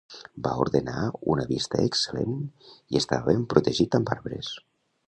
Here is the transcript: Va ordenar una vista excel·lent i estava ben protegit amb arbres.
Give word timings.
Va 0.45 0.53
ordenar 0.63 1.03
una 1.33 1.45
vista 1.51 1.83
excel·lent 1.91 2.35
i 2.41 3.01
estava 3.03 3.31
ben 3.33 3.47
protegit 3.55 4.01
amb 4.01 4.13
arbres. 4.19 4.57